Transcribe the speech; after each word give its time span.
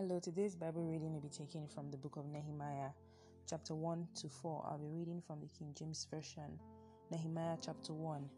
Hello, 0.00 0.20
today's 0.20 0.54
Bible 0.54 0.84
reading 0.84 1.12
will 1.12 1.20
be 1.20 1.28
taken 1.28 1.66
from 1.66 1.90
the 1.90 1.96
book 1.96 2.14
of 2.14 2.28
Nehemiah, 2.28 2.90
chapter 3.50 3.74
1 3.74 4.06
to 4.20 4.28
4. 4.28 4.64
I'll 4.70 4.78
be 4.78 4.86
reading 4.86 5.20
from 5.26 5.40
the 5.40 5.48
King 5.48 5.74
James 5.76 6.06
Version. 6.08 6.56
Nehemiah 7.10 7.56
chapter 7.60 7.92
1. 7.92 8.30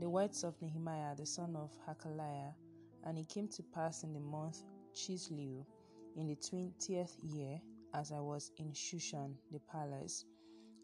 The 0.00 0.10
words 0.10 0.42
of 0.42 0.60
Nehemiah, 0.60 1.14
the 1.14 1.24
son 1.24 1.54
of 1.54 1.70
Hachaliah, 1.86 2.52
and 3.04 3.16
it 3.16 3.28
came 3.28 3.46
to 3.46 3.62
pass 3.72 4.02
in 4.02 4.12
the 4.12 4.18
month 4.18 4.64
Chisleu, 4.92 5.64
in 6.16 6.26
the 6.26 6.34
twentieth 6.34 7.16
year, 7.22 7.60
as 7.94 8.10
I 8.10 8.18
was 8.18 8.50
in 8.56 8.72
Shushan 8.72 9.34
the 9.52 9.60
palace, 9.70 10.24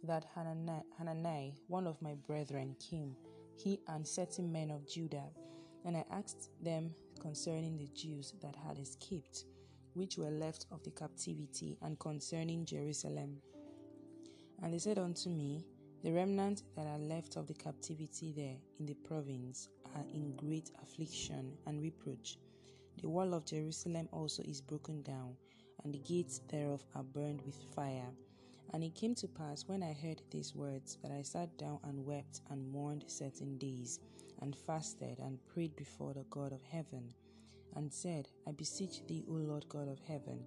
that 0.05 0.27
Hanani, 0.37 1.55
one 1.67 1.89
of 1.89 2.01
my 2.01 2.15
brethren, 2.25 2.77
came, 2.79 3.17
he 3.57 3.81
and 3.89 4.07
certain 4.07 4.53
men 4.53 4.71
of 4.71 4.87
Judah, 4.89 5.33
and 5.85 5.97
I 5.97 6.05
asked 6.09 6.51
them 6.63 6.95
concerning 7.21 7.77
the 7.77 7.89
Jews 7.97 8.33
that 8.43 8.55
had 8.55 8.79
escaped 8.79 9.47
which 9.95 10.19
were 10.19 10.31
left 10.31 10.67
of 10.71 10.83
the 10.83 10.91
captivity, 10.91 11.79
and 11.83 11.99
concerning 11.99 12.65
Jerusalem. 12.65 13.41
And 14.63 14.73
they 14.73 14.79
said 14.79 14.99
unto 14.99 15.29
me, 15.31 15.65
The 16.03 16.13
remnant 16.13 16.63
that 16.77 16.87
are 16.87 16.99
left 16.99 17.37
of 17.37 17.47
the 17.47 17.55
captivity 17.55 18.33
there 18.33 18.57
in 18.79 18.87
the 18.87 18.95
province 18.95 19.69
are 19.95 20.05
in 20.13 20.37
great 20.37 20.71
affliction 20.83 21.57
and 21.67 21.81
reproach. 21.81 22.39
The 23.01 23.09
wall 23.09 23.35
of 23.35 23.47
Jerusalem 23.47 24.09
also 24.13 24.43
is 24.43 24.61
broken 24.61 25.03
down, 25.03 25.37
and 25.85 25.95
the 25.95 25.99
gates 25.99 26.41
thereof 26.49 26.85
are 26.95 27.05
burned 27.05 27.43
with 27.43 27.57
fire. 27.75 28.11
And 28.73 28.83
it 28.83 28.95
came 28.95 29.15
to 29.17 29.29
pass 29.29 29.65
when 29.69 29.83
I 29.83 29.93
heard 29.93 30.23
these 30.31 30.55
words 30.55 30.99
that 31.03 31.13
I 31.13 31.23
sat 31.23 31.57
down 31.59 31.79
and 31.85 32.05
wept 32.05 32.41
and 32.51 32.69
mourned 32.73 33.05
certain 33.07 33.59
days, 33.59 34.01
and 34.41 34.57
fasted 34.57 35.21
and 35.21 35.39
prayed 35.47 35.77
before 35.77 36.15
the 36.15 36.25
God 36.31 36.53
of 36.53 36.63
heaven 36.65 37.15
and 37.77 37.93
said, 37.93 38.29
I 38.47 38.53
beseech 38.53 39.07
thee, 39.07 39.25
O 39.29 39.33
Lord 39.33 39.69
God 39.69 39.89
of 39.89 39.99
heaven, 40.07 40.45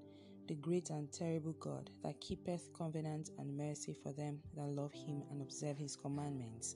the 0.47 0.55
great 0.55 0.89
and 0.89 1.11
terrible 1.11 1.53
God, 1.59 1.89
that 2.03 2.21
keepeth 2.21 2.71
covenant 2.77 3.31
and 3.37 3.57
mercy 3.57 3.93
for 3.93 4.13
them 4.13 4.39
that 4.55 4.67
love 4.67 4.93
him 4.93 5.23
and 5.29 5.41
observe 5.41 5.77
his 5.77 5.95
commandments. 5.95 6.75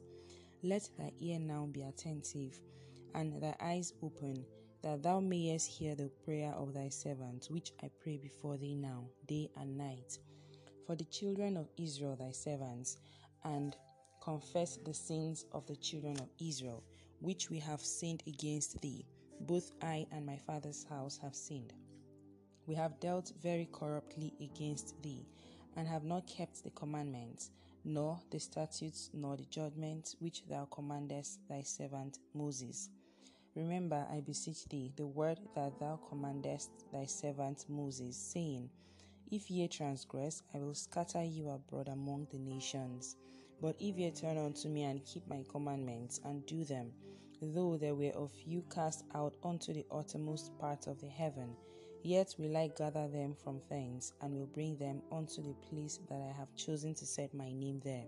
Let 0.63 0.89
thy 0.97 1.11
ear 1.19 1.39
now 1.39 1.67
be 1.71 1.83
attentive, 1.83 2.59
and 3.15 3.41
thy 3.41 3.55
eyes 3.61 3.93
open, 4.03 4.45
that 4.83 5.03
thou 5.03 5.19
mayest 5.19 5.69
hear 5.69 5.95
the 5.95 6.11
prayer 6.25 6.51
of 6.53 6.73
thy 6.73 6.89
servant, 6.89 7.47
which 7.49 7.71
I 7.83 7.89
pray 8.03 8.17
before 8.17 8.57
thee 8.57 8.75
now, 8.75 9.05
day 9.27 9.49
and 9.57 9.77
night, 9.77 10.17
for 10.85 10.95
the 10.95 11.05
children 11.05 11.55
of 11.57 11.69
Israel 11.77 12.15
thy 12.15 12.31
servants, 12.31 12.97
and 13.43 13.75
confess 14.21 14.77
the 14.77 14.93
sins 14.93 15.45
of 15.51 15.65
the 15.65 15.75
children 15.75 16.17
of 16.19 16.29
Israel, 16.39 16.83
which 17.19 17.49
we 17.49 17.59
have 17.59 17.81
sinned 17.81 18.23
against 18.27 18.81
thee 18.81 19.05
both 19.47 19.71
I 19.81 20.05
and 20.11 20.25
my 20.25 20.37
father's 20.37 20.83
house 20.83 21.19
have 21.21 21.35
sinned. 21.35 21.73
We 22.67 22.75
have 22.75 22.99
dealt 22.99 23.33
very 23.41 23.67
corruptly 23.71 24.33
against 24.39 25.01
thee, 25.01 25.25
and 25.75 25.87
have 25.87 26.03
not 26.03 26.27
kept 26.27 26.63
the 26.63 26.69
commandments, 26.71 27.51
nor 27.83 28.19
the 28.29 28.39
statutes, 28.39 29.09
nor 29.13 29.37
the 29.37 29.45
judgments 29.45 30.15
which 30.19 30.45
thou 30.47 30.65
commandest 30.65 31.39
thy 31.49 31.61
servant 31.61 32.19
Moses. 32.33 32.89
Remember, 33.55 34.07
I 34.09 34.21
beseech 34.21 34.65
thee, 34.65 34.93
the 34.95 35.07
word 35.07 35.39
that 35.55 35.79
thou 35.79 35.99
commandest 36.07 36.69
thy 36.93 37.05
servant 37.05 37.65
Moses, 37.67 38.15
saying, 38.15 38.69
If 39.29 39.51
ye 39.51 39.67
transgress, 39.67 40.43
I 40.53 40.59
will 40.59 40.75
scatter 40.75 41.23
you 41.23 41.49
abroad 41.49 41.87
among 41.87 42.27
the 42.31 42.39
nations. 42.39 43.15
But 43.61 43.75
if 43.79 43.97
ye 43.97 44.11
turn 44.11 44.37
unto 44.37 44.69
me 44.69 44.83
and 44.83 45.05
keep 45.05 45.27
my 45.27 45.43
commandments 45.49 46.21
and 46.23 46.45
do 46.45 46.63
them, 46.63 46.91
though 47.41 47.77
there 47.77 47.95
were 47.95 48.11
of 48.11 48.31
you 48.45 48.63
cast 48.73 49.03
out 49.15 49.35
unto 49.43 49.73
the 49.73 49.85
uttermost 49.91 50.57
part 50.59 50.87
of 50.87 51.01
the 51.01 51.09
heaven, 51.09 51.55
yet 52.03 52.35
will 52.37 52.55
I 52.55 52.67
gather 52.77 53.07
them 53.07 53.33
from 53.33 53.61
thence, 53.69 54.13
and 54.21 54.33
will 54.33 54.47
bring 54.47 54.77
them 54.77 55.01
unto 55.11 55.41
the 55.41 55.55
place 55.69 55.99
that 56.09 56.21
I 56.21 56.37
have 56.37 56.55
chosen 56.55 56.93
to 56.95 57.05
set 57.05 57.33
my 57.33 57.51
name 57.51 57.81
there. 57.83 58.05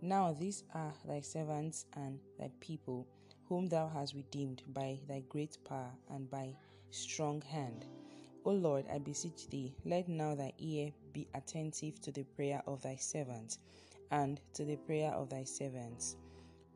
Now 0.00 0.32
these 0.32 0.64
are 0.74 0.92
thy 1.06 1.20
servants 1.20 1.86
and 1.94 2.20
thy 2.38 2.50
people, 2.60 3.06
whom 3.48 3.68
thou 3.68 3.88
hast 3.88 4.14
redeemed 4.14 4.62
by 4.68 4.98
thy 5.08 5.22
great 5.28 5.58
power 5.64 5.90
and 6.10 6.30
by 6.30 6.54
strong 6.90 7.42
hand. 7.42 7.86
O 8.44 8.50
Lord, 8.50 8.84
I 8.92 8.98
beseech 8.98 9.48
thee, 9.48 9.74
let 9.84 10.08
now 10.08 10.36
thy 10.36 10.52
ear 10.58 10.92
be 11.12 11.26
attentive 11.34 12.00
to 12.02 12.12
the 12.12 12.22
prayer 12.22 12.62
of 12.66 12.82
thy 12.82 12.94
servants 12.94 13.58
and 14.12 14.40
to 14.54 14.64
the 14.64 14.76
prayer 14.76 15.10
of 15.12 15.30
thy 15.30 15.42
servants, 15.42 16.16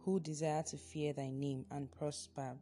who 0.04 0.20
desire 0.20 0.62
to 0.62 0.76
fear 0.76 1.12
thy 1.12 1.30
name 1.30 1.64
and 1.70 1.90
prosper. 1.90 2.56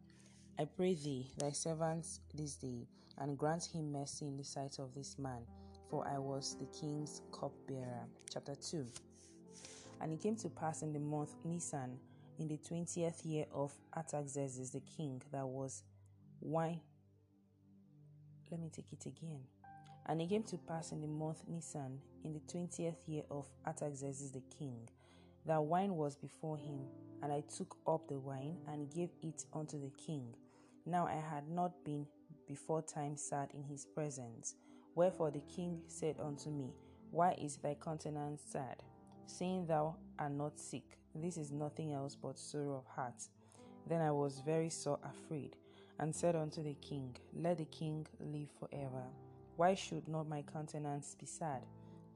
I 0.59 0.65
pray 0.65 0.95
thee, 0.95 1.31
thy 1.39 1.51
servants, 1.53 2.21
this 2.35 2.57
day, 2.57 2.87
and 3.19 3.39
grant 3.39 3.65
him 3.65 3.93
mercy 3.93 4.27
in 4.27 4.37
the 4.37 4.45
sight 4.45 4.77
of 4.79 4.93
this 4.95 5.19
man, 5.19 5.43
for 5.89 6.07
I 6.07 6.19
was 6.19 6.57
the 6.59 6.67
king's 6.67 7.23
cupbearer. 7.33 8.07
Chapter 8.33 8.55
2 8.57 8.87
And 10.01 10.13
it 10.13 10.21
came 10.21 10.37
to 10.37 10.49
pass 10.49 10.83
in 10.83 10.93
the 10.93 10.99
month 10.99 11.35
Nisan, 11.45 11.99
in 12.39 12.49
the 12.49 12.57
twentieth 12.57 13.25
year 13.25 13.47
of 13.53 13.73
Artaxerxes 13.97 14.71
the 14.71 14.81
king, 14.81 15.21
that 15.33 15.47
was 15.47 15.83
wine. 16.41 16.81
Let 18.51 18.61
me 18.61 18.71
take 18.75 18.93
it 18.93 19.07
again. 19.07 19.43
And 20.07 20.23
it 20.23 20.29
came 20.29 20.43
to 20.45 20.57
pass 20.57 20.93
in 20.93 21.01
the 21.01 21.09
month 21.09 21.43
Nisan, 21.49 22.01
in 22.25 22.33
the 22.33 22.41
twentieth 22.51 22.97
year 23.07 23.25
of 23.31 23.47
Artaxerxes 23.67 24.33
the 24.33 24.43
king, 24.57 24.89
that 25.47 25.63
wine 25.63 25.95
was 25.95 26.17
before 26.17 26.57
him, 26.57 26.87
and 27.23 27.33
I 27.33 27.43
took 27.57 27.77
up 27.87 28.09
the 28.09 28.19
wine 28.19 28.57
and 28.69 28.93
gave 28.93 29.11
it 29.23 29.45
unto 29.53 29.81
the 29.81 29.91
king. 29.97 30.35
Now 30.87 31.07
I 31.07 31.23
had 31.31 31.49
not 31.49 31.85
been 31.85 32.07
before 32.47 32.83
time 32.83 33.17
sad 33.17 33.51
in 33.55 33.63
his 33.63 33.85
presence. 33.85 34.55
Wherefore 34.95 35.31
the 35.31 35.43
king 35.55 35.81
said 35.87 36.17
unto 36.21 36.51
me, 36.51 36.73
Why 37.11 37.33
is 37.41 37.57
thy 37.57 37.75
countenance 37.75 38.43
sad? 38.47 38.83
seeing 39.29 39.67
thou 39.67 39.95
art 40.19 40.33
not 40.33 40.59
sick, 40.59 40.99
this 41.15 41.37
is 41.37 41.53
nothing 41.53 41.93
else 41.93 42.17
but 42.17 42.39
sorrow 42.39 42.77
of 42.77 42.87
heart. 42.87 43.23
Then 43.87 44.01
I 44.01 44.11
was 44.11 44.41
very 44.45 44.71
sore 44.71 44.99
afraid, 45.05 45.57
and 45.99 46.15
said 46.15 46.35
unto 46.35 46.63
the 46.63 46.75
king, 46.81 47.17
Let 47.35 47.59
the 47.59 47.65
king 47.67 48.07
live 48.21 48.49
forever. 48.59 49.05
Why 49.57 49.75
should 49.75 50.09
not 50.09 50.29
my 50.29 50.43
countenance 50.43 51.15
be 51.19 51.27
sad, 51.27 51.63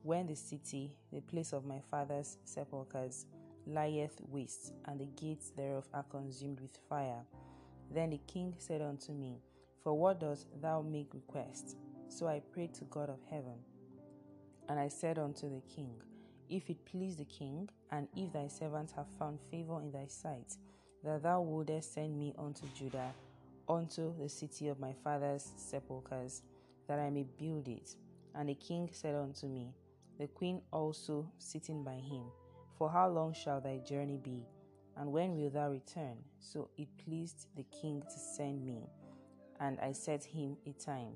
when 0.02 0.26
the 0.26 0.36
city, 0.36 0.96
the 1.12 1.20
place 1.20 1.52
of 1.52 1.64
my 1.64 1.80
father's 1.90 2.38
sepulchres, 2.44 3.26
lieth 3.66 4.20
waste, 4.28 4.72
and 4.86 5.00
the 5.00 5.08
gates 5.20 5.50
thereof 5.50 5.88
are 5.92 6.04
consumed 6.04 6.60
with 6.60 6.78
fire? 6.88 7.22
Then 7.90 8.10
the 8.10 8.20
king 8.26 8.54
said 8.58 8.82
unto 8.82 9.12
me, 9.12 9.40
For 9.82 9.94
what 9.94 10.20
dost 10.20 10.48
thou 10.60 10.82
make 10.82 11.14
request? 11.14 11.76
So 12.08 12.26
I 12.26 12.40
prayed 12.52 12.74
to 12.74 12.84
God 12.84 13.08
of 13.08 13.20
heaven. 13.30 13.58
And 14.68 14.78
I 14.78 14.88
said 14.88 15.18
unto 15.18 15.48
the 15.48 15.62
king, 15.74 15.94
If 16.48 16.70
it 16.70 16.84
please 16.84 17.16
the 17.16 17.24
king, 17.24 17.68
and 17.90 18.08
if 18.16 18.32
thy 18.32 18.48
servants 18.48 18.92
have 18.92 19.08
found 19.18 19.40
favor 19.50 19.80
in 19.80 19.92
thy 19.92 20.06
sight, 20.06 20.56
that 21.04 21.22
thou 21.22 21.40
wouldest 21.40 21.94
send 21.94 22.18
me 22.18 22.34
unto 22.38 22.66
Judah, 22.74 23.12
unto 23.68 24.16
the 24.18 24.28
city 24.28 24.68
of 24.68 24.80
my 24.80 24.92
father's 25.04 25.50
sepulchres, 25.56 26.42
that 26.88 26.98
I 26.98 27.10
may 27.10 27.24
build 27.38 27.68
it. 27.68 27.94
And 28.34 28.48
the 28.48 28.54
king 28.54 28.88
said 28.92 29.14
unto 29.14 29.46
me, 29.46 29.74
the 30.18 30.28
queen 30.28 30.60
also 30.70 31.26
sitting 31.38 31.82
by 31.82 31.94
him, 31.94 32.24
For 32.78 32.90
how 32.90 33.08
long 33.08 33.32
shall 33.32 33.60
thy 33.60 33.78
journey 33.78 34.18
be? 34.22 34.44
And 34.96 35.12
when 35.12 35.36
wilt 35.36 35.54
thou 35.54 35.70
return? 35.70 36.16
So 36.40 36.68
it 36.76 36.88
pleased 37.04 37.46
the 37.56 37.64
king 37.64 38.02
to 38.02 38.18
send 38.18 38.64
me, 38.64 38.88
and 39.60 39.78
I 39.80 39.92
set 39.92 40.24
him 40.24 40.56
a 40.66 40.72
time. 40.72 41.14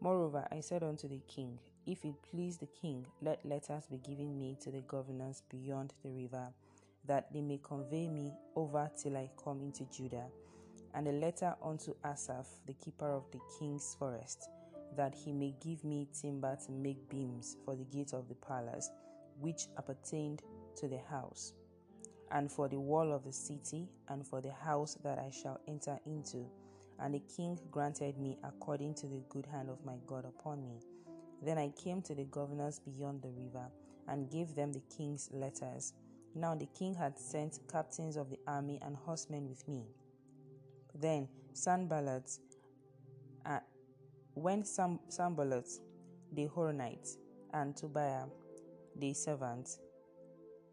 Moreover, 0.00 0.46
I 0.52 0.60
said 0.60 0.82
unto 0.82 1.08
the 1.08 1.20
king, 1.26 1.58
If 1.86 2.04
it 2.04 2.14
please 2.30 2.58
the 2.58 2.66
king, 2.66 3.06
let 3.22 3.44
letters 3.44 3.86
be 3.86 3.98
given 3.98 4.38
me 4.38 4.56
to 4.60 4.70
the 4.70 4.82
governors 4.82 5.42
beyond 5.48 5.94
the 6.02 6.10
river, 6.10 6.48
that 7.06 7.32
they 7.32 7.40
may 7.40 7.60
convey 7.62 8.08
me 8.08 8.32
over 8.54 8.90
till 9.00 9.16
I 9.16 9.30
come 9.42 9.62
into 9.62 9.84
Judah. 9.86 10.26
And 10.94 11.08
a 11.08 11.12
letter 11.12 11.54
unto 11.62 11.94
Asaph, 12.04 12.46
the 12.66 12.74
keeper 12.74 13.10
of 13.10 13.30
the 13.30 13.40
king's 13.58 13.96
forest, 13.98 14.48
that 14.96 15.14
he 15.14 15.32
may 15.32 15.54
give 15.60 15.84
me 15.84 16.08
timber 16.12 16.56
to 16.66 16.72
make 16.72 17.08
beams 17.08 17.56
for 17.64 17.74
the 17.74 17.84
gate 17.84 18.12
of 18.12 18.28
the 18.28 18.34
palace, 18.34 18.90
which 19.40 19.68
appertained 19.78 20.42
to 20.76 20.88
the 20.88 21.00
house, 21.10 21.52
and 22.30 22.50
for 22.50 22.68
the 22.68 22.78
wall 22.78 23.12
of 23.12 23.24
the 23.24 23.32
city, 23.32 23.88
and 24.08 24.26
for 24.26 24.40
the 24.40 24.52
house 24.52 24.96
that 25.02 25.18
I 25.18 25.30
shall 25.30 25.60
enter 25.68 25.98
into. 26.06 26.46
And 26.98 27.14
the 27.14 27.22
king 27.36 27.58
granted 27.70 28.18
me 28.18 28.38
according 28.42 28.94
to 28.96 29.06
the 29.06 29.22
good 29.28 29.46
hand 29.46 29.68
of 29.68 29.84
my 29.84 29.96
God 30.06 30.24
upon 30.24 30.66
me. 30.66 30.80
Then 31.42 31.58
I 31.58 31.68
came 31.70 32.00
to 32.02 32.14
the 32.14 32.24
governors 32.24 32.78
beyond 32.78 33.22
the 33.22 33.30
river, 33.30 33.66
and 34.08 34.30
gave 34.30 34.54
them 34.54 34.72
the 34.72 34.82
king's 34.96 35.28
letters. 35.32 35.92
Now 36.34 36.54
the 36.54 36.66
king 36.66 36.94
had 36.94 37.18
sent 37.18 37.60
captains 37.70 38.16
of 38.16 38.30
the 38.30 38.38
army 38.46 38.78
and 38.82 38.96
horsemen 38.96 39.48
with 39.48 39.66
me. 39.66 39.84
Then 40.94 41.28
Sanballat 41.52 42.30
uh, 43.46 43.60
when 44.34 44.64
Sam, 44.64 44.98
Sanballat, 45.08 45.66
the 46.32 46.48
Horonite, 46.48 47.16
and 47.54 47.76
Tobiah, 47.76 48.24
the 48.96 49.14
servant, 49.14 49.78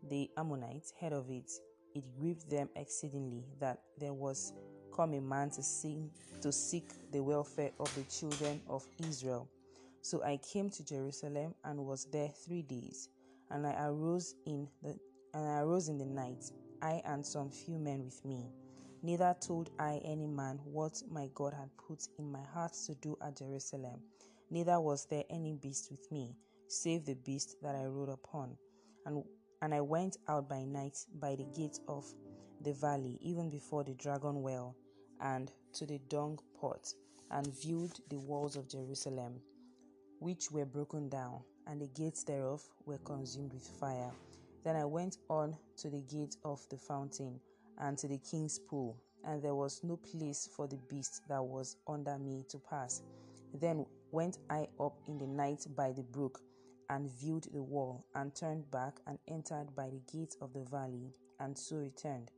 the 0.10 0.30
Ammonites 0.38 0.94
heard 1.00 1.14
of 1.14 1.30
it, 1.30 1.52
it 1.96 2.04
grieved 2.20 2.50
them 2.50 2.70
exceedingly 2.76 3.44
that 3.60 3.80
there 3.98 4.14
was 4.14 4.54
come 4.96 5.14
a 5.14 5.22
man 5.22 5.50
to 5.50 5.64
seek, 5.64 5.98
to 6.42 6.52
seek 6.52 6.90
the 7.12 7.22
welfare 7.22 7.72
of 7.80 7.94
the 7.96 8.04
children 8.04 8.62
of 8.70 8.86
Israel. 9.08 9.48
So 10.02 10.24
I 10.24 10.38
came 10.38 10.70
to 10.72 10.86
Jerusalem 10.86 11.56
and 11.64 11.80
was 11.86 12.06
there 12.12 12.30
three 12.46 12.62
days. 12.62 13.10
And 13.50 13.66
I 13.66 13.86
arose 13.86 14.36
in 14.46 14.68
the 14.82 14.98
and 15.34 15.48
I 15.48 15.60
arose 15.62 15.90
in 15.90 15.98
the 15.98 16.06
night, 16.06 16.44
I 16.82 17.02
and 17.06 17.26
some 17.26 17.50
few 17.50 17.80
men 17.80 18.04
with 18.04 18.24
me. 18.24 18.46
Neither 19.02 19.36
told 19.40 19.72
I 19.80 20.00
any 20.06 20.28
man 20.28 20.60
what 20.64 21.02
my 21.10 21.30
God 21.34 21.54
had 21.54 21.70
put 21.78 22.04
in 22.20 22.32
my 22.32 22.44
heart 22.54 22.74
to 22.86 22.96
do 22.96 23.18
at 23.22 23.38
Jerusalem. 23.38 24.00
Neither 24.50 24.80
was 24.80 25.08
there 25.10 25.24
any 25.30 25.54
beast 25.54 25.90
with 25.90 26.12
me, 26.12 26.36
save 26.68 27.06
the 27.06 27.16
beast 27.16 27.58
that 27.64 27.76
I 27.76 27.86
rode 27.86 28.10
upon. 28.10 28.56
And 29.06 29.24
and 29.64 29.74
I 29.74 29.80
went 29.80 30.18
out 30.28 30.50
by 30.50 30.66
night 30.66 30.98
by 31.22 31.36
the 31.38 31.46
gate 31.58 31.80
of 31.88 32.06
the 32.66 32.74
valley, 32.74 33.18
even 33.22 33.50
before 33.50 33.86
the 33.86 33.94
dragon 33.94 34.42
well, 34.42 34.76
and 35.22 35.50
to 35.76 35.86
the 35.86 36.00
dung 36.10 36.38
pot, 36.60 36.86
and 37.32 37.48
viewed 37.62 37.94
the 38.10 38.20
walls 38.20 38.58
of 38.58 38.68
Jerusalem, 38.68 39.40
which 40.20 40.52
were 40.52 40.66
broken 40.66 41.08
down, 41.08 41.40
and 41.66 41.80
the 41.80 41.88
gates 41.88 42.26
thereof 42.26 42.62
were 42.86 42.98
consumed 43.06 43.54
with 43.54 43.66
fire. 43.80 44.12
Then 44.66 44.76
I 44.76 44.84
went 44.84 45.16
on 45.30 45.56
to 45.78 45.90
the 45.90 46.02
gate 46.02 46.36
of 46.44 46.60
the 46.70 46.78
fountain, 46.78 47.40
and 47.78 47.98
to 48.00 48.08
the 48.10 48.18
king's 48.18 48.60
pool, 48.60 48.98
and 49.24 49.42
there 49.42 49.56
was 49.56 49.80
no 49.82 49.96
place 49.96 50.50
for 50.58 50.68
the 50.68 50.80
beast 50.90 51.22
that 51.30 51.42
was 51.42 51.78
under 51.88 52.18
me 52.18 52.44
to 52.50 52.60
pass. 52.70 53.02
Then 53.54 53.86
went 54.12 54.40
I 54.50 54.68
up 54.78 54.98
in 55.08 55.18
the 55.18 55.28
night 55.28 55.66
by 55.74 55.94
the 55.94 56.04
brook, 56.04 56.42
and 56.94 57.10
viewed 57.10 57.48
the 57.52 57.62
wall, 57.62 58.06
and 58.14 58.36
turned 58.36 58.70
back 58.70 59.00
and 59.08 59.18
entered 59.28 59.76
by 59.76 59.90
the 59.90 60.02
gate 60.16 60.36
of 60.42 60.54
the 60.54 60.64
valley, 60.66 61.12
and 61.40 61.58
so 61.58 61.78
returned. 61.78 62.30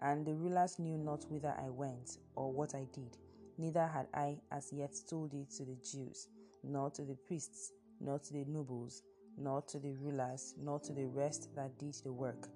And 0.00 0.26
the 0.26 0.34
rulers 0.34 0.80
knew 0.80 0.98
not 0.98 1.24
whither 1.30 1.54
I 1.56 1.70
went, 1.70 2.18
or 2.34 2.52
what 2.52 2.74
I 2.74 2.88
did. 2.92 3.16
Neither 3.56 3.86
had 3.86 4.08
I 4.12 4.38
as 4.50 4.72
yet 4.72 4.94
told 5.08 5.32
it 5.32 5.48
to 5.58 5.64
the 5.64 5.76
Jews, 5.76 6.26
nor 6.64 6.90
to 6.90 7.02
the 7.02 7.14
priests, 7.14 7.72
nor 8.00 8.18
to 8.18 8.32
the 8.32 8.44
nobles, 8.48 9.04
nor 9.38 9.62
to 9.62 9.78
the 9.78 9.92
rulers, 9.92 10.56
nor 10.60 10.80
to 10.80 10.92
the 10.92 11.06
rest 11.06 11.54
that 11.54 11.78
did 11.78 11.94
the 12.02 12.12
work. 12.12 12.48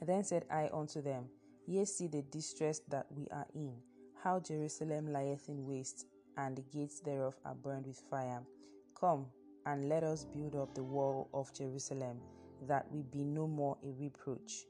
Then 0.00 0.22
said 0.22 0.44
I 0.48 0.70
unto 0.72 1.02
them, 1.02 1.24
Ye 1.66 1.84
see 1.84 2.06
the 2.06 2.22
distress 2.22 2.80
that 2.90 3.06
we 3.10 3.26
are 3.32 3.46
in, 3.56 3.74
how 4.22 4.38
Jerusalem 4.38 5.12
lieth 5.12 5.48
in 5.48 5.66
waste, 5.66 6.06
and 6.36 6.56
the 6.56 6.62
gates 6.62 7.00
thereof 7.00 7.34
are 7.44 7.56
burned 7.56 7.86
with 7.86 8.00
fire. 8.08 8.42
Come, 9.00 9.26
and 9.66 9.88
let 9.88 10.02
us 10.02 10.24
build 10.24 10.54
up 10.54 10.74
the 10.74 10.82
wall 10.82 11.28
of 11.32 11.52
Jerusalem, 11.54 12.20
that 12.66 12.86
we 12.92 13.02
be 13.02 13.24
no 13.24 13.46
more 13.46 13.76
a 13.82 13.90
reproach. 14.00 14.64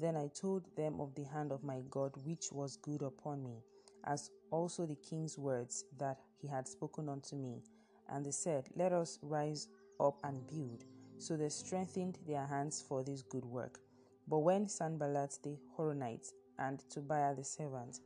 Then 0.00 0.16
I 0.16 0.28
told 0.28 0.64
them 0.76 1.00
of 1.00 1.14
the 1.14 1.24
hand 1.24 1.52
of 1.52 1.64
my 1.64 1.80
God, 1.90 2.12
which 2.24 2.52
was 2.52 2.76
good 2.76 3.02
upon 3.02 3.42
me, 3.42 3.62
as 4.04 4.30
also 4.50 4.86
the 4.86 4.96
king's 4.96 5.36
words 5.36 5.84
that 5.98 6.18
he 6.40 6.48
had 6.48 6.68
spoken 6.68 7.08
unto 7.08 7.36
me. 7.36 7.62
And 8.08 8.24
they 8.24 8.30
said, 8.30 8.68
Let 8.76 8.92
us 8.92 9.18
rise 9.22 9.68
up 10.00 10.18
and 10.24 10.46
build. 10.46 10.84
So 11.18 11.36
they 11.36 11.48
strengthened 11.48 12.18
their 12.26 12.46
hands 12.46 12.82
for 12.86 13.02
this 13.02 13.22
good 13.22 13.44
work. 13.44 13.80
But 14.28 14.38
when 14.38 14.68
Sanballat 14.68 15.38
the 15.42 15.56
Horonite 15.76 16.32
and 16.58 16.82
Tobiah 16.90 17.34
the 17.34 17.44
servant, 17.44 18.00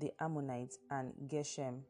the 0.00 0.12
Ammonite 0.20 0.74
and 0.90 1.12
Geshem 1.28 1.80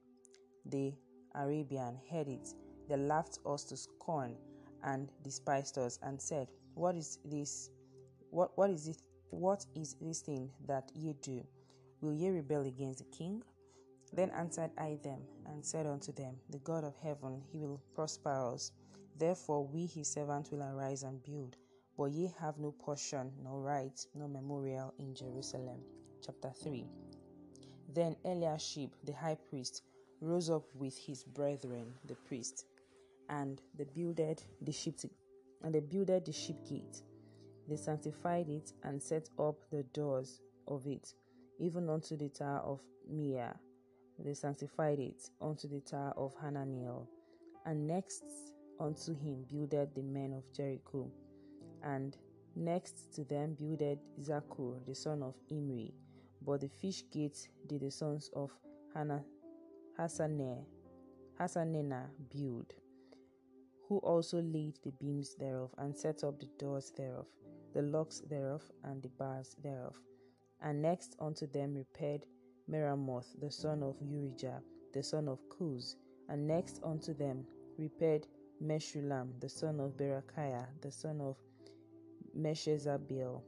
the 0.65 0.93
Arabian 1.35 1.99
heard 2.11 2.29
it, 2.29 2.55
they 2.89 2.97
laughed 2.97 3.39
us 3.47 3.65
to 3.65 3.77
scorn 3.77 4.37
and 4.85 5.09
despised 5.23 5.79
us, 5.79 5.99
and 6.03 6.21
said, 6.21 6.49
What 6.75 6.95
is 6.97 7.19
this? 7.25 7.71
What 8.31 8.57
what 8.57 8.71
is 8.71 8.89
it? 8.89 9.03
What 9.31 9.67
is 9.75 9.95
this 10.01 10.21
thing 10.21 10.51
that 10.67 10.91
ye 10.95 11.15
do? 11.23 11.45
Will 12.01 12.15
ye 12.15 12.31
rebel 12.31 12.67
against 12.67 12.99
the 13.01 13.17
king? 13.17 13.43
Then 14.13 14.31
answered 14.31 14.71
I 14.79 14.99
them, 15.03 15.21
and 15.47 15.65
said 15.65 15.87
unto 15.87 16.13
them, 16.13 16.37
The 16.51 16.59
God 16.59 16.85
of 16.85 16.97
heaven, 17.03 17.43
he 17.53 17.59
will 17.59 17.81
prosper 17.95 18.55
us. 18.55 18.73
Therefore 19.19 19.67
we 19.67 19.87
his 19.87 20.09
servants 20.11 20.51
will 20.51 20.63
arise 20.63 21.03
and 21.03 21.23
build. 21.23 21.57
But 21.97 22.13
ye 22.13 22.33
have 22.39 22.59
no 22.59 22.71
portion, 22.71 23.33
no 23.43 23.59
right, 23.59 23.99
no 24.15 24.29
memorial 24.29 24.95
in 24.99 25.15
Jerusalem. 25.15 25.81
Chapter 26.25 26.53
3 26.63 26.87
Then 27.93 28.17
Eliashib 28.25 28.93
the 29.05 29.13
high 29.13 29.37
priest 29.51 29.83
rose 30.21 30.49
up 30.51 30.65
with 30.75 30.97
his 30.97 31.25
brethren, 31.25 31.93
the 32.05 32.15
priests, 32.15 32.65
and 33.29 33.61
they 33.77 33.85
builded 33.85 34.43
the 34.63 34.73
sheep 34.73 34.97
and 35.63 35.75
they 35.75 35.81
builded 35.81 36.25
the 36.25 36.33
sheep 36.33 36.57
gate. 36.69 37.03
They 37.69 37.77
sanctified 37.77 38.49
it 38.49 38.73
and 38.83 39.03
set 39.03 39.29
up 39.39 39.57
the 39.71 39.83
doors 39.93 40.41
of 40.67 40.87
it, 40.87 41.13
even 41.59 41.89
unto 41.91 42.17
the 42.17 42.29
tower 42.29 42.61
of 42.61 42.81
Meah. 43.11 43.57
They 44.19 44.35
sanctified 44.35 44.99
it 44.99 45.31
unto 45.41 45.69
the 45.69 45.81
tower 45.81 46.13
of 46.17 46.35
Hananeel. 46.43 47.07
And 47.67 47.87
next 47.87 48.25
unto 48.81 49.15
him 49.15 49.45
builded 49.49 49.95
the 49.95 50.03
men 50.03 50.33
of 50.33 50.51
Jericho. 50.57 51.11
And 51.83 52.17
next 52.57 53.15
to 53.15 53.25
them 53.25 53.55
builded 53.55 53.99
Zaccur, 54.21 54.85
the 54.87 54.95
son 54.95 55.23
of 55.23 55.35
Imri. 55.51 55.93
But 56.45 56.63
the 56.63 56.69
fish 56.69 57.05
gate 57.13 57.49
did 57.67 57.83
the 57.83 57.91
sons 57.91 58.31
of 58.35 58.51
Hannah, 58.95 59.25
Hassenaah 59.99 60.65
build 62.31 62.75
who 63.89 63.99
also 63.99 64.43
laid 64.43 64.79
the 64.85 64.93
beams 65.01 65.35
thereof, 65.37 65.71
and 65.79 65.97
set 65.97 66.23
up 66.23 66.39
the 66.39 66.49
doors 66.59 66.93
thereof, 66.97 67.27
the 67.75 67.83
locks 67.83 68.21
thereof, 68.29 68.63
and 68.85 69.03
the 69.03 69.09
bars 69.09 69.57
thereof. 69.63 69.97
And 70.63 70.83
next 70.83 71.17
unto 71.21 71.47
them 71.47 71.75
repaired 71.75 72.27
Meremoth, 72.71 73.41
the 73.41 73.51
son 73.51 73.83
of 73.83 73.97
Urijah, 74.01 74.61
the 74.93 75.03
son 75.03 75.29
of 75.29 75.39
Koz, 75.49 75.97
and 76.29 76.47
next 76.47 76.81
unto 76.85 77.15
them 77.15 77.47
repaired 77.79 78.27
Meshullam, 78.63 79.41
the 79.41 79.49
son 79.49 79.81
of 79.81 79.97
Berechiah, 79.97 80.67
the 80.83 80.91
son 80.91 81.21
of 81.21 81.37
Meshezabeel, 82.37 83.41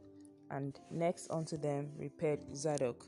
and 0.51 0.81
next 0.91 1.31
unto 1.31 1.57
them 1.57 1.91
repaired 1.99 2.41
Zadok, 2.57 3.07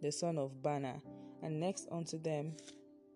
the 0.00 0.12
son 0.12 0.38
of 0.38 0.62
Baana, 0.62 1.00
and 1.42 1.58
next 1.58 1.88
unto 1.90 2.18
them 2.18 2.52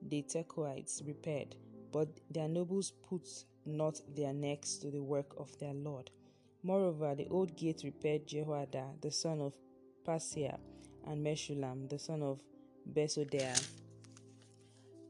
the 0.09 0.23
Tekoites 0.23 1.06
repaired 1.06 1.55
but 1.93 2.08
their 2.31 2.49
nobles 2.49 2.93
put 3.08 3.29
not 3.64 4.00
their 4.14 4.32
necks 4.32 4.76
to 4.76 4.90
the 4.90 5.02
work 5.02 5.35
of 5.38 5.56
their 5.58 5.75
Lord. 5.75 6.11
Moreover, 6.62 7.14
the 7.14 7.29
old 7.29 7.56
gate 7.56 7.82
repaired 7.85 8.26
Jehoiada, 8.26 8.87
the 9.00 9.11
son 9.11 9.40
of 9.40 9.55
Paseah, 10.06 10.58
and 11.06 11.25
Meshullam, 11.25 11.88
the 11.88 11.99
son 11.99 12.23
of 12.23 12.40
Besodeiah. 12.93 13.62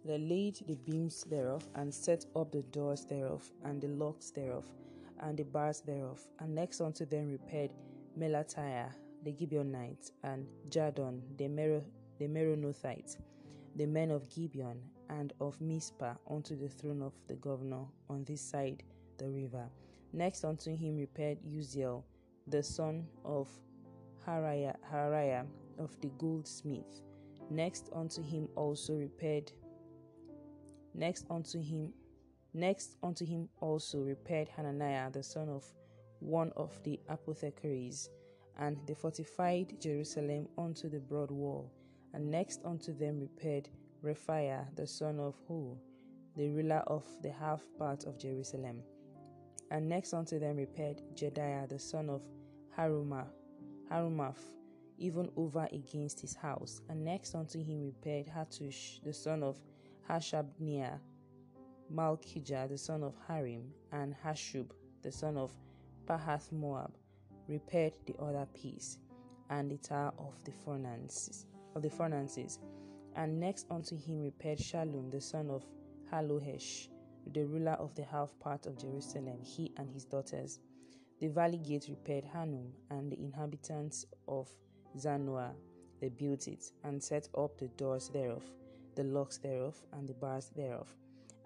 They 0.05 0.19
laid 0.19 0.57
the 0.67 0.77
beams 0.77 1.25
thereof, 1.25 1.67
and 1.75 1.93
set 1.93 2.27
up 2.37 2.53
the 2.53 2.63
doors 2.63 3.05
thereof, 3.05 3.51
and 3.65 3.81
the 3.81 3.89
locks 3.89 4.31
thereof, 4.31 4.65
and 5.21 5.37
the 5.39 5.45
bars 5.45 5.81
thereof. 5.81 6.21
And 6.39 6.55
next 6.55 6.81
unto 6.81 7.05
them 7.05 7.31
repaired 7.31 7.73
Melatiah, 8.19 8.93
the 9.25 9.33
Gibeonite, 9.33 10.13
and 10.23 10.47
Jadon, 10.71 11.21
the, 11.37 11.49
Mer- 11.49 11.83
the 12.19 12.27
Meronothite, 12.27 13.17
the 13.77 13.87
men 13.87 14.11
of 14.11 14.29
Gibeon, 14.29 14.81
and 15.11 15.33
of 15.41 15.61
Mizpah 15.61 16.15
unto 16.31 16.57
the 16.57 16.69
throne 16.69 17.03
of 17.03 17.13
the 17.27 17.35
governor 17.35 17.85
on 18.09 18.25
this 18.25 18.41
side 18.41 18.83
the 19.19 19.29
river. 19.29 19.69
Next 20.13 20.45
unto 20.45 20.75
him 20.75 20.97
repaired 20.97 21.39
Uzziel, 21.45 22.03
the 22.47 22.63
son 22.63 23.07
of 23.25 23.49
Harhaiah 24.27 25.47
of 25.79 26.01
the 26.01 26.09
goldsmith. 26.19 27.03
Next 27.51 27.91
unto 27.95 28.23
him 28.23 28.49
also 28.57 28.95
repaired 28.95 29.53
next 30.95 31.27
unto 31.31 31.61
him 31.61 31.93
next 32.55 32.97
unto 33.03 33.25
him 33.25 33.49
also 33.61 33.99
repaired 34.01 34.49
Hananiah 34.49 35.11
the 35.11 35.23
son 35.23 35.49
of 35.49 35.65
one 36.21 36.53
of 36.57 36.83
the 36.83 36.99
apothecaries, 37.09 38.11
and 38.59 38.77
they 38.87 38.95
fortified 38.95 39.81
Jerusalem 39.81 40.49
unto 40.59 40.89
the 40.89 40.99
broad 40.99 41.31
wall, 41.31 41.71
and 42.13 42.31
next 42.31 42.61
unto 42.65 42.93
them 42.93 43.21
repaired 43.21 43.69
Rephaiah 44.05 44.75
the 44.77 44.87
son 44.87 45.19
of 45.19 45.35
Hur, 45.49 45.77
the 46.37 46.49
ruler 46.51 46.83
of 46.87 47.05
the 47.23 47.33
half 47.33 47.63
part 47.79 48.05
of 48.05 48.19
Jerusalem. 48.19 48.83
And 49.71 49.89
next 49.89 50.15
unto 50.15 50.39
them 50.39 50.57
repaired 50.57 51.03
Jedaiah 51.15 51.69
the 51.69 51.79
son 51.79 52.09
of 52.09 52.23
Harumaph, 52.77 53.33
Harumaph, 53.91 54.39
even 54.99 55.31
over 55.37 55.69
against 55.73 56.21
his 56.21 56.35
house. 56.35 56.81
And 56.89 57.05
next 57.05 57.35
unto 57.35 57.63
him 57.63 57.83
repaired 57.83 58.27
Hattush 58.27 59.03
the 59.03 59.13
son 59.13 59.43
of 59.43 59.59
Hashabniah, 60.09 60.99
Malchijah 61.93 62.69
the 62.69 62.79
son 62.79 63.03
of 63.03 63.15
Harim, 63.27 63.73
and 63.93 64.15
Hashub 64.25 64.71
the 65.03 65.13
son 65.13 65.37
of 65.37 65.53
Pahath 66.07 66.53
Moab, 66.53 66.93
repaired 67.49 67.95
the 68.07 68.15
other 68.21 68.47
piece, 68.55 68.99
and 69.51 69.71
the 69.71 69.79
tower 69.79 70.13
of 70.19 70.35
the 70.45 70.53
furnaces 70.53 71.47
of 71.75 71.83
the 71.83 71.91
furnaces 71.91 72.59
and 73.19 73.41
next 73.41 73.67
unto 73.69 73.97
him 73.97 74.23
repaired 74.23 74.59
Shallum 74.59 75.11
the 75.11 75.21
son 75.21 75.51
of 75.51 75.65
Hallohesh, 76.13 76.89
the 77.35 77.45
ruler 77.45 77.73
of 77.73 77.95
the 77.97 78.05
half 78.05 78.31
part 78.39 78.65
of 78.67 78.79
Jerusalem, 78.79 79.41
he 79.43 79.73
and 79.77 79.91
his 79.91 80.05
daughters. 80.05 80.61
The 81.21 81.27
valley 81.27 81.59
gate 81.59 81.87
repaired 81.89 82.25
Hanun, 82.33 82.73
and 82.91 83.11
the 83.11 83.19
inhabitants 83.19 84.07
of 84.29 84.49
Zanoah. 84.97 85.53
They 86.01 86.11
built 86.11 86.47
it, 86.47 86.71
and 86.85 87.03
set 87.03 87.29
up 87.37 87.59
the 87.59 87.67
doors 87.77 88.09
thereof, 88.09 88.45
the 88.95 89.03
locks 89.03 89.39
thereof, 89.39 89.77
and 89.93 90.09
the 90.09 90.15
bars 90.15 90.51
thereof. 90.55 90.89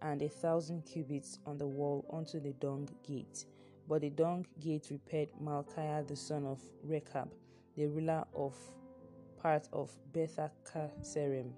and 0.03 0.21
a 0.21 0.29
thousand 0.29 0.85
cubits 0.85 1.39
on 1.47 1.57
the 1.59 1.67
wall 1.67 2.05
unto 2.13 2.41
the 2.41 2.53
dung 2.55 2.89
gate. 3.07 3.47
But 3.89 4.03
the 4.03 4.11
dung 4.11 4.47
gate 4.61 4.89
repaired 4.91 5.29
Malchiah 5.43 6.07
the 6.07 6.17
son 6.17 6.45
of 6.45 6.61
Rechab, 6.83 7.33
the 7.77 7.87
ruler 7.87 8.25
of 8.35 8.55
part 9.41 9.69
of 9.73 9.91
Bethhaccerem. 10.13 11.53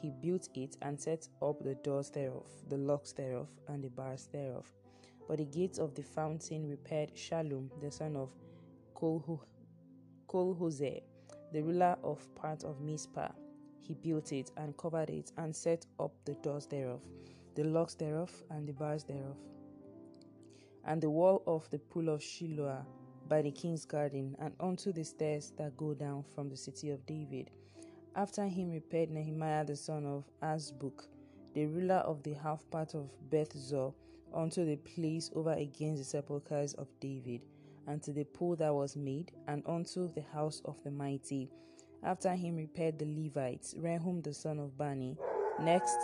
He 0.00 0.10
built 0.10 0.48
it 0.54 0.76
and 0.82 1.00
set 1.00 1.26
up 1.40 1.62
the 1.64 1.74
doors 1.76 2.10
thereof, 2.10 2.46
the 2.68 2.76
locks 2.76 3.12
thereof, 3.12 3.48
and 3.68 3.82
the 3.82 3.88
bars 3.88 4.28
thereof. 4.30 4.70
But 5.26 5.38
the 5.38 5.46
gates 5.46 5.78
of 5.78 5.94
the 5.94 6.02
fountain 6.02 6.68
repaired 6.68 7.14
Shallum 7.14 7.70
the 7.80 7.90
son 7.90 8.14
of 8.14 8.30
Colhozeh, 10.28 11.00
the 11.52 11.62
ruler 11.62 11.96
of 12.04 12.34
part 12.34 12.62
of 12.62 12.80
Mizpah. 12.80 13.32
He 13.80 13.94
built 13.94 14.32
it 14.32 14.50
and 14.56 14.76
covered 14.76 15.10
it 15.10 15.32
and 15.38 15.56
set 15.56 15.86
up 15.98 16.12
the 16.24 16.34
doors 16.34 16.66
thereof, 16.66 17.00
the 17.54 17.64
locks 17.64 17.94
thereof, 17.94 18.30
and 18.50 18.68
the 18.68 18.72
bars 18.72 19.04
thereof. 19.04 19.36
And 20.84 21.00
the 21.02 21.10
wall 21.10 21.42
of 21.46 21.68
the 21.70 21.78
pool 21.78 22.10
of 22.10 22.20
Shiloah 22.20 22.84
by 23.28 23.42
the 23.42 23.50
king's 23.50 23.84
garden, 23.84 24.36
and 24.38 24.54
unto 24.60 24.92
the 24.92 25.04
stairs 25.04 25.52
that 25.56 25.76
go 25.76 25.94
down 25.94 26.22
from 26.34 26.48
the 26.48 26.56
city 26.56 26.90
of 26.90 27.04
David. 27.06 27.50
After 28.16 28.46
him 28.46 28.70
repaired 28.70 29.10
Nehemiah 29.10 29.66
the 29.66 29.76
son 29.76 30.06
of 30.06 30.24
Azbuk, 30.42 31.06
the 31.52 31.66
ruler 31.66 31.96
of 31.96 32.22
the 32.22 32.32
half 32.32 32.68
part 32.70 32.94
of 32.94 33.10
Bethzur, 33.28 33.92
unto 34.32 34.64
the 34.64 34.76
place 34.76 35.30
over 35.34 35.52
against 35.52 35.98
the 35.98 36.04
sepulchres 36.04 36.72
of 36.74 36.88
David, 36.98 37.42
and 37.86 38.02
to 38.02 38.12
the 38.12 38.24
pool 38.24 38.56
that 38.56 38.74
was 38.74 38.96
made, 38.96 39.32
and 39.48 39.62
unto 39.66 40.10
the 40.14 40.22
house 40.32 40.62
of 40.64 40.82
the 40.82 40.90
mighty. 40.90 41.50
After 42.02 42.34
him 42.34 42.56
repaired 42.56 42.98
the 42.98 43.04
Levites, 43.04 43.74
Rehum 43.74 44.24
the 44.24 44.32
son 44.32 44.60
of 44.60 44.78
Bani. 44.78 45.18
Next, 45.60 45.98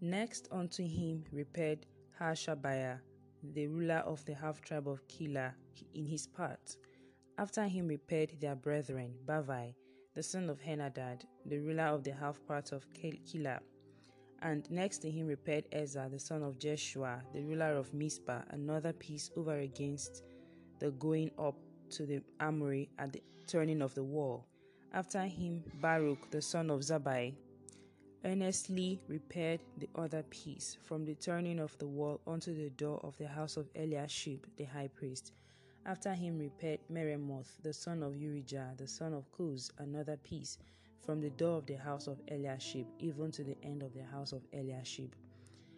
next 0.00 0.48
unto 0.50 0.82
him 0.82 1.22
repaired 1.30 1.86
Hashabiah, 2.20 2.98
the 3.52 3.68
ruler 3.68 4.02
of 4.04 4.24
the 4.24 4.34
half 4.34 4.60
tribe 4.62 4.88
of 4.88 5.06
Keilah, 5.06 5.52
in 5.94 6.06
his 6.06 6.26
part. 6.26 6.76
After 7.38 7.68
him 7.68 7.86
repaired 7.86 8.32
their 8.40 8.56
brethren, 8.56 9.14
Bavai, 9.24 9.74
the 10.14 10.22
son 10.22 10.48
of 10.48 10.60
Henadad, 10.60 11.22
the 11.46 11.58
ruler 11.58 11.84
of 11.84 12.04
the 12.04 12.12
half 12.12 12.38
part 12.46 12.72
of 12.72 12.86
Keilah. 12.92 13.60
And 14.42 14.70
next 14.70 14.98
to 14.98 15.10
him 15.10 15.26
repaired 15.26 15.64
Ezra, 15.72 16.08
the 16.08 16.18
son 16.18 16.42
of 16.42 16.58
Jeshua, 16.58 17.22
the 17.32 17.42
ruler 17.42 17.76
of 17.76 17.92
Mizpah, 17.94 18.42
another 18.50 18.92
piece 18.92 19.30
over 19.36 19.58
against 19.58 20.22
the 20.78 20.90
going 20.92 21.30
up 21.38 21.56
to 21.90 22.06
the 22.06 22.20
armory 22.40 22.88
at 22.98 23.12
the 23.12 23.22
turning 23.46 23.82
of 23.82 23.94
the 23.94 24.04
wall. 24.04 24.46
After 24.92 25.22
him, 25.22 25.64
Baruch, 25.80 26.30
the 26.30 26.42
son 26.42 26.70
of 26.70 26.80
Zabbai, 26.80 27.34
earnestly 28.24 29.00
repaired 29.08 29.60
the 29.78 29.88
other 29.96 30.22
piece 30.24 30.76
from 30.84 31.04
the 31.04 31.14
turning 31.14 31.58
of 31.58 31.76
the 31.78 31.86
wall 31.86 32.20
unto 32.26 32.54
the 32.54 32.70
door 32.70 33.00
of 33.02 33.16
the 33.18 33.26
house 33.26 33.56
of 33.56 33.68
Eliashib 33.74 34.46
the 34.56 34.64
high 34.64 34.88
priest. 34.88 35.32
After 35.86 36.14
him 36.14 36.38
repaired 36.38 36.80
Meremoth, 36.90 37.62
the 37.62 37.72
son 37.72 38.02
of 38.02 38.14
Urijah, 38.14 38.76
the 38.78 38.86
son 38.88 39.12
of 39.12 39.30
Koz, 39.32 39.70
another 39.78 40.16
piece, 40.16 40.56
from 41.02 41.20
the 41.20 41.28
door 41.30 41.58
of 41.58 41.66
the 41.66 41.76
house 41.76 42.06
of 42.06 42.22
Eliashib 42.30 42.86
even 42.98 43.30
to 43.32 43.44
the 43.44 43.56
end 43.62 43.82
of 43.82 43.92
the 43.92 44.02
house 44.02 44.32
of 44.32 44.42
Eliashib. 44.54 45.12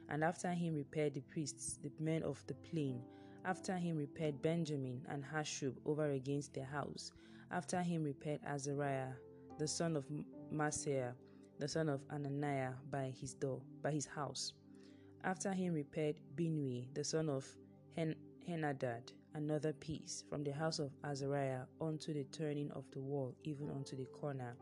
And 0.09 0.23
after 0.23 0.53
him 0.53 0.77
repaired 0.77 1.15
the 1.15 1.23
priests, 1.23 1.81
the 1.83 1.91
men 1.99 2.23
of 2.23 2.45
the 2.47 2.55
plain. 2.55 3.03
After 3.45 3.77
him 3.77 3.97
repaired 3.97 4.41
Benjamin 4.43 5.05
and 5.09 5.25
Hashub 5.25 5.75
over 5.85 6.13
against 6.13 6.55
their 6.55 6.65
house. 6.65 7.11
After 7.51 7.83
him 7.83 8.05
repaired 8.05 8.41
Azariah, 8.47 9.13
the 9.59 9.67
son 9.67 9.97
of 9.97 10.07
Maaseiah, 10.53 11.15
the 11.59 11.67
son 11.67 11.89
of 11.89 12.07
Ananiah, 12.09 12.75
by 12.93 13.13
his 13.21 13.35
door, 13.35 13.61
by 13.83 13.91
his 13.91 14.07
house. 14.07 14.53
After 15.25 15.53
him 15.53 15.75
repaired 15.75 16.17
Binnui, 16.37 16.95
the 16.95 17.03
son 17.03 17.29
of 17.29 17.45
Hen- 17.97 18.15
Henadad, 18.49 19.11
another 19.37 19.75
piece, 19.75 20.25
from 20.31 20.43
the 20.43 20.53
house 20.53 20.79
of 20.79 20.91
Azariah 21.05 21.67
unto 21.81 22.15
the 22.15 22.25
turning 22.25 22.71
of 22.73 22.85
the 22.93 23.01
wall, 23.01 23.35
even 23.45 23.71
unto 23.71 23.95
the 23.95 24.07
corner. 24.07 24.57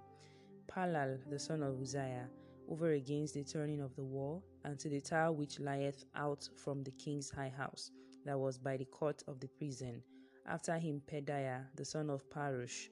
Palal, 0.66 1.16
the 1.30 1.38
son 1.38 1.62
of 1.62 1.80
Uzziah, 1.80 2.28
over 2.68 2.92
against 2.92 3.34
the 3.34 3.44
turning 3.44 3.80
of 3.80 3.94
the 3.94 4.02
wall, 4.02 4.42
and 4.64 4.78
to 4.80 4.88
the 4.88 5.00
tower 5.00 5.30
which 5.30 5.60
lieth 5.60 6.04
out 6.16 6.48
from 6.56 6.82
the 6.82 6.90
king's 6.92 7.30
high 7.30 7.52
house, 7.56 7.92
that 8.24 8.38
was 8.38 8.58
by 8.58 8.76
the 8.76 8.84
court 8.86 9.22
of 9.28 9.38
the 9.38 9.46
prison. 9.46 10.02
After 10.46 10.76
him 10.76 11.00
Pedaiah, 11.06 11.66
the 11.76 11.84
son 11.84 12.10
of 12.10 12.28
Parosh. 12.28 12.88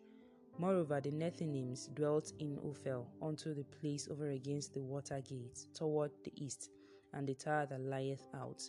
Moreover, 0.59 1.01
the 1.01 1.11
Nethinims 1.11 1.93
dwelt 1.95 2.33
in 2.39 2.59
Ophel, 2.65 3.09
unto 3.21 3.55
the 3.55 3.65
place 3.65 4.07
over 4.09 4.31
against 4.31 4.75
the 4.75 4.83
water 4.83 5.21
gate, 5.21 5.67
toward 5.75 6.13
the 6.25 6.33
east, 6.37 6.71
and 7.13 7.27
the 7.27 7.35
tower 7.35 7.67
that 7.67 7.81
lieth 7.81 8.29
out. 8.35 8.63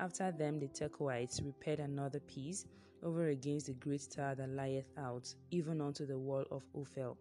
After 0.00 0.32
them 0.32 0.58
the 0.58 0.66
Tekoites 0.66 1.44
repaired 1.44 1.78
another 1.78 2.20
piece 2.20 2.64
over 3.02 3.28
against 3.28 3.66
the 3.66 3.74
great 3.74 4.08
tower 4.10 4.34
that 4.34 4.48
lieth 4.48 4.90
out, 4.96 5.34
even 5.50 5.82
unto 5.82 6.06
the 6.06 6.18
wall 6.18 6.46
of 6.50 6.64
Ophel. 6.74 7.18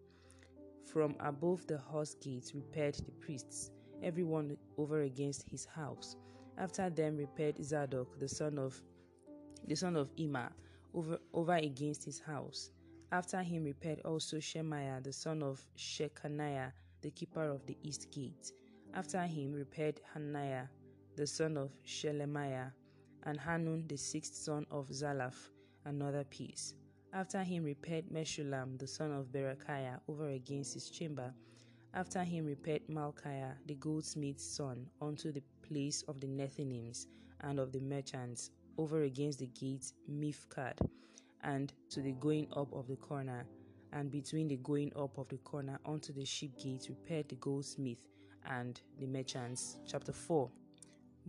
From 0.85 1.13
above 1.19 1.67
the 1.67 1.77
horse 1.77 2.15
gates 2.21 2.55
repaired 2.55 2.95
the 2.95 3.11
priests, 3.19 3.71
every 4.01 4.23
one 4.23 4.55
over 4.77 5.01
against 5.01 5.43
his 5.49 5.65
house. 5.65 6.15
After 6.57 6.89
them 6.89 7.17
repaired 7.17 7.61
Zadok 7.61 8.17
the 8.17 8.29
son 8.29 8.57
of 8.57 8.81
the 9.67 9.75
son 9.75 9.97
of 9.97 10.09
Immer 10.15 10.49
over, 10.93 11.19
over 11.33 11.55
against 11.55 12.05
his 12.05 12.21
house. 12.21 12.71
After 13.11 13.43
him 13.43 13.65
repaired 13.65 13.99
also 14.05 14.39
Shemaiah 14.39 15.01
the 15.03 15.11
son 15.11 15.43
of 15.43 15.61
Shechaniah, 15.77 16.71
the 17.01 17.11
keeper 17.11 17.43
of 17.43 17.65
the 17.65 17.77
east 17.83 18.09
gate. 18.09 18.53
After 18.93 19.21
him 19.23 19.51
repaired 19.51 19.99
Hananiah 20.13 20.67
the 21.19 21.27
son 21.27 21.57
of 21.57 21.69
Shelemiah, 21.85 22.71
and 23.23 23.37
Hanun 23.37 23.83
the 23.89 23.97
sixth 23.97 24.35
son 24.35 24.65
of 24.71 24.87
Zalaph, 24.87 25.49
another 25.83 26.23
piece. 26.23 26.75
After 27.11 27.43
him 27.43 27.65
repaired 27.65 28.05
Meshullam 28.09 28.79
the 28.79 28.87
son 28.87 29.11
of 29.11 29.25
Berechiah 29.25 29.99
over 30.07 30.29
against 30.29 30.75
his 30.75 30.89
chamber. 30.89 31.33
After 31.93 32.23
him 32.23 32.45
repaired 32.45 32.83
Malchiah 32.87 33.55
the 33.65 33.75
goldsmith's 33.75 34.45
son 34.45 34.87
unto 35.01 35.33
the 35.33 35.43
place 35.61 36.05
of 36.07 36.21
the 36.21 36.27
Nethinims 36.27 37.07
and 37.41 37.59
of 37.59 37.73
the 37.73 37.81
merchants 37.81 38.51
over 38.77 39.03
against 39.03 39.39
the 39.39 39.47
gate 39.47 39.91
Miphkad, 40.09 40.77
and 41.43 41.73
to 41.89 41.99
the 41.99 42.13
going 42.13 42.47
up 42.55 42.71
of 42.71 42.87
the 42.87 42.95
corner, 42.95 43.45
and 43.91 44.09
between 44.09 44.47
the 44.47 44.55
going 44.55 44.93
up 44.95 45.17
of 45.17 45.27
the 45.27 45.37
corner 45.39 45.81
unto 45.85 46.13
the 46.13 46.23
sheep 46.23 46.57
gate 46.57 46.85
repaired 46.87 47.27
the 47.27 47.35
goldsmith 47.35 47.97
and 48.49 48.79
the 49.01 49.05
merchants. 49.05 49.79
Chapter 49.85 50.13
4 50.13 50.49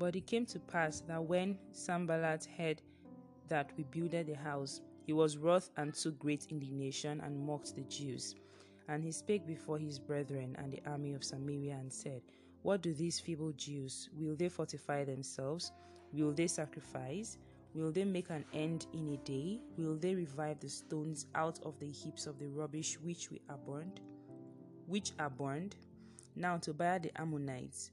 But 0.00 0.16
it 0.16 0.26
came 0.26 0.46
to 0.46 0.58
pass 0.58 1.02
that 1.02 1.22
when 1.22 1.58
Sanballat 1.72 2.48
heard 2.56 2.80
that 3.48 3.70
we 3.76 3.84
builded 3.84 4.28
the 4.28 4.34
house, 4.34 4.80
he 5.04 5.12
was 5.12 5.36
wroth 5.36 5.68
and 5.76 5.92
took 5.92 6.18
great 6.18 6.46
indignation 6.48 7.20
and 7.20 7.46
mocked 7.46 7.74
the 7.74 7.82
Jews. 7.82 8.34
And 8.88 9.04
he 9.04 9.12
spake 9.12 9.46
before 9.46 9.76
his 9.76 9.98
brethren 9.98 10.56
and 10.58 10.72
the 10.72 10.80
army 10.90 11.12
of 11.12 11.22
Samaria 11.22 11.76
and 11.78 11.92
said, 11.92 12.22
What 12.62 12.80
do 12.80 12.94
these 12.94 13.20
feeble 13.20 13.52
Jews? 13.52 14.08
Will 14.16 14.34
they 14.34 14.48
fortify 14.48 15.04
themselves? 15.04 15.70
Will 16.14 16.32
they 16.32 16.46
sacrifice? 16.46 17.36
Will 17.74 17.92
they 17.92 18.04
make 18.04 18.30
an 18.30 18.46
end 18.54 18.86
in 18.94 19.06
a 19.10 19.18
day? 19.18 19.60
Will 19.76 19.96
they 19.96 20.14
revive 20.14 20.60
the 20.60 20.70
stones 20.70 21.26
out 21.34 21.60
of 21.62 21.78
the 21.78 21.90
heaps 21.90 22.26
of 22.26 22.38
the 22.38 22.48
rubbish 22.48 22.98
which 23.02 23.30
we 23.30 23.42
are 23.50 23.58
burned? 23.58 24.00
Which 24.86 25.12
are 25.18 25.28
burned? 25.28 25.76
Now 26.34 26.56
Tobiah 26.56 27.00
the 27.00 27.20
Ammonite 27.20 27.90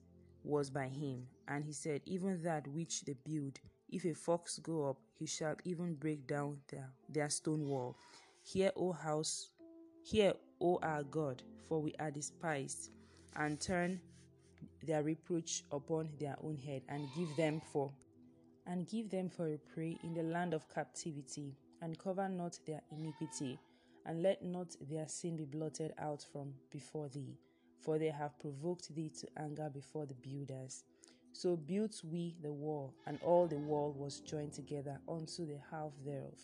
was 0.47 0.69
by 0.69 0.87
him, 0.87 1.27
and 1.47 1.63
he 1.63 1.73
said, 1.73 2.01
Even 2.05 2.41
that 2.43 2.67
which 2.67 3.01
they 3.01 3.15
build, 3.25 3.59
if 3.89 4.05
a 4.05 4.13
fox 4.13 4.59
go 4.59 4.89
up, 4.89 4.97
he 5.13 5.25
shall 5.25 5.55
even 5.65 5.95
break 5.95 6.27
down 6.27 6.57
their, 6.69 6.89
their 7.09 7.29
stone 7.29 7.67
wall. 7.67 7.97
Hear, 8.43 8.71
O 8.75 8.91
house, 8.91 9.49
hear, 10.03 10.33
O 10.61 10.79
our 10.81 11.03
God, 11.03 11.43
for 11.67 11.81
we 11.81 11.93
are 11.99 12.11
despised, 12.11 12.91
and 13.35 13.59
turn 13.59 13.99
their 14.83 15.03
reproach 15.03 15.63
upon 15.71 16.09
their 16.19 16.37
own 16.43 16.57
head, 16.57 16.81
and 16.89 17.07
give 17.15 17.35
them 17.35 17.61
for 17.71 17.91
and 18.67 18.87
give 18.87 19.09
them 19.09 19.29
for 19.29 19.47
a 19.47 19.57
prey 19.57 19.97
in 20.03 20.13
the 20.13 20.23
land 20.23 20.53
of 20.53 20.67
captivity, 20.67 21.55
and 21.81 21.97
cover 21.97 22.27
not 22.27 22.59
their 22.65 22.81
iniquity, 22.91 23.57
and 24.05 24.21
let 24.21 24.43
not 24.43 24.75
their 24.89 25.07
sin 25.07 25.37
be 25.37 25.45
blotted 25.45 25.93
out 25.99 26.23
from 26.31 26.53
before 26.71 27.07
thee, 27.09 27.37
for 27.79 27.97
they 27.97 28.09
have 28.09 28.37
provoked 28.39 28.93
thee 28.95 29.11
to 29.19 29.27
anger 29.37 29.69
before 29.73 30.05
the 30.05 30.15
builders. 30.15 30.83
So 31.33 31.55
built 31.55 32.01
we 32.03 32.35
the 32.41 32.51
wall, 32.51 32.93
and 33.05 33.19
all 33.21 33.47
the 33.47 33.57
wall 33.57 33.93
was 33.95 34.21
joined 34.21 34.53
together 34.53 34.99
unto 35.07 35.45
the 35.45 35.59
half 35.69 35.91
thereof, 36.03 36.39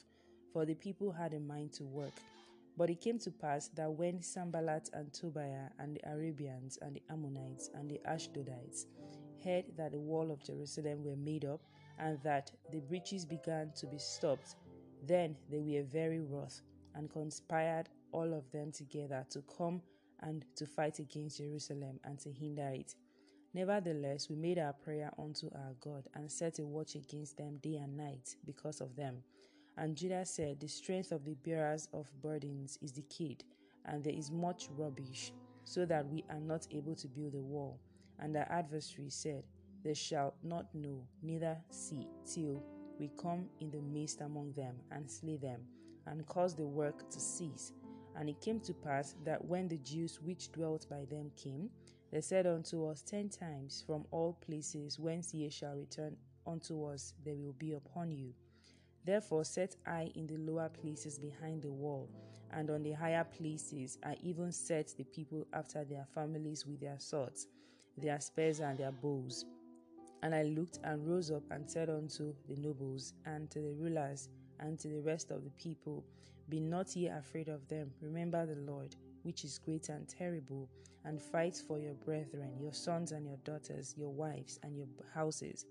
for 0.52 0.66
the 0.66 0.76
people 0.76 1.12
had 1.12 1.34
a 1.34 1.40
mind 1.40 1.74
to 1.74 1.84
work. 1.84 2.14
But 2.78 2.90
it 2.90 3.02
came 3.02 3.20
to 3.20 3.32
pass 3.32 3.70
that 3.70 3.92
when 3.92 4.22
Sanballat 4.22 4.90
and 4.94 5.12
Tobiah 5.14 5.70
and 5.80 5.96
the 5.96 6.12
Arabians 6.12 6.78
and 6.82 6.96
the 6.96 7.04
Ammonites 7.12 7.70
and 7.76 7.90
the 7.90 8.00
Ashdodites 8.08 8.86
heard 9.44 9.66
that 9.78 9.92
the 9.92 10.00
wall 10.00 10.32
of 10.32 10.44
Jerusalem 10.44 11.04
were 11.04 11.16
made 11.16 11.46
up, 11.46 11.62
and 12.00 12.20
that 12.24 12.52
the 12.72 12.80
breaches 12.80 13.26
began 13.26 13.72
to 13.76 13.86
be 13.88 14.00
stopped, 14.00 14.56
then 15.06 15.36
they 15.50 15.60
were 15.60 15.84
very 15.84 16.20
wroth, 16.20 16.62
and 16.96 17.12
conspired 17.12 17.90
all 18.12 18.34
of 18.34 18.50
them 18.52 18.72
together 18.72 19.26
to 19.32 19.44
come 19.58 19.82
and 20.24 20.46
to 20.56 20.66
fight 20.66 21.00
against 21.00 21.38
Jerusalem 21.38 22.00
and 22.04 22.20
to 22.20 22.32
hinder 22.32 22.70
it. 22.74 22.96
Nevertheless, 23.54 24.30
we 24.30 24.36
made 24.36 24.58
our 24.58 24.74
prayer 24.74 25.12
unto 25.20 25.48
our 25.54 25.76
God 25.80 26.08
and 26.16 26.32
set 26.32 26.58
a 26.60 26.66
watch 26.66 26.96
against 26.96 27.38
them 27.38 27.58
day 27.62 27.76
and 27.76 27.96
night 27.96 28.36
because 28.46 28.82
of 28.82 28.96
them. 28.96 29.18
And 29.78 29.96
Judah 29.96 30.26
said, 30.26 30.60
The 30.60 30.68
strength 30.68 31.12
of 31.12 31.24
the 31.26 31.36
bearers 31.36 31.88
of 31.94 32.10
burdens 32.22 32.80
is 32.82 32.92
decayed, 32.92 33.44
and 33.86 34.04
there 34.04 34.14
is 34.14 34.32
much 34.32 34.70
rubbish, 34.76 35.34
so 35.66 35.86
that 35.86 36.08
we 36.08 36.24
are 36.30 36.40
not 36.40 36.68
able 36.72 36.96
to 36.96 37.08
build 37.08 37.36
a 37.36 37.42
wall. 37.42 37.80
And 38.20 38.36
our 38.36 38.48
adversary 38.52 39.10
said, 39.10 39.44
They 39.84 39.94
shall 39.94 40.34
not 40.44 40.74
know, 40.74 41.06
neither 41.22 41.58
see, 41.70 42.08
till 42.26 42.64
we 43.00 43.10
come 43.22 43.46
in 43.60 43.72
the 43.72 43.82
midst 43.82 44.22
among 44.22 44.54
them 44.54 44.76
and 44.92 45.10
slay 45.10 45.38
them, 45.38 45.62
and 46.08 46.26
cause 46.28 46.56
the 46.56 46.66
work 46.66 47.10
to 47.10 47.20
cease. 47.20 47.72
And 48.16 48.30
it 48.30 48.42
came 48.42 48.60
to 48.62 48.74
pass 48.74 49.16
that 49.26 49.44
when 49.44 49.68
the 49.68 49.78
Jews 49.78 50.20
which 50.22 50.52
dwelt 50.52 50.88
by 50.90 51.06
them 51.10 51.32
came, 51.36 51.70
they 52.12 52.22
said 52.22 52.46
unto 52.46 52.86
us 52.86 53.02
ten 53.02 53.30
times, 53.30 53.84
From 53.88 54.06
all 54.12 54.38
places 54.46 55.00
whence 55.00 55.34
ye 55.34 55.50
shall 55.50 55.76
return 55.76 56.16
unto 56.46 56.86
us, 56.86 57.14
they 57.26 57.34
will 57.34 57.54
be 57.54 57.74
upon 57.74 58.12
you. 58.12 58.34
Therefore 59.06 59.44
set 59.44 59.76
I 59.86 60.12
in 60.16 60.28
the 60.28 60.38
lower 60.38 60.70
places 60.70 61.18
behind 61.18 61.64
the 61.64 61.72
wall, 61.72 62.10
and 62.52 62.70
on 62.70 62.84
the 62.84 62.92
higher 62.92 63.24
places 63.24 63.98
I 64.04 64.16
even 64.22 64.52
set 64.52 64.94
the 64.98 65.04
people 65.06 65.48
after 65.54 65.84
their 65.84 66.06
families 66.14 66.66
with 66.66 66.80
their 66.80 67.00
swords, 67.00 67.48
their 67.98 68.20
spears, 68.20 68.60
and 68.60 68.78
their 68.78 68.92
bows. 68.92 69.46
And 70.22 70.34
I 70.34 70.44
looked 70.44 70.80
and 70.84 71.06
rose 71.06 71.32
up 71.32 71.44
and 71.52 71.70
said 71.70 71.90
unto 71.90 72.34
the 72.48 72.56
nobles, 72.56 73.14
and 73.26 73.50
to 73.52 73.60
the 73.60 73.74
rulers, 73.74 74.30
and 74.60 74.80
to 74.80 74.88
the 74.88 75.02
rest 75.02 75.32
of 75.32 75.44
the 75.44 75.50
people, 75.52 76.06
Be 76.54 76.60
not 76.60 76.96
ye 76.96 77.08
afraid 77.08 77.48
of 77.50 77.68
them, 77.68 77.92
remember 78.00 78.46
the 78.46 78.72
Lord, 78.72 78.96
which 79.24 79.44
is 79.44 79.58
great 79.58 79.90
and 79.90 80.08
terrible, 80.08 80.70
and 81.04 81.20
fight 81.20 81.60
for 81.68 81.80
your 81.80 81.96
brethren, 81.96 82.60
your 82.62 82.74
sons 82.74 83.12
and 83.12 83.26
your 83.26 83.40
daughters, 83.44 83.96
your 83.98 84.12
wives 84.12 84.60
and 84.62 84.78
your 84.78 84.86
houses. 85.16 85.66